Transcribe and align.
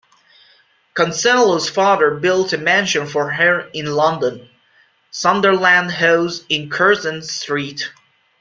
Consuelo's 0.95 1.69
father 1.69 2.15
built 2.15 2.53
a 2.53 2.57
mansion 2.57 3.05
for 3.05 3.29
her 3.31 3.69
in 3.71 3.85
London, 3.85 4.49
Sunderland 5.11 5.91
House 5.91 6.43
in 6.49 6.71
Curzon 6.71 7.21
Street. 7.21 7.87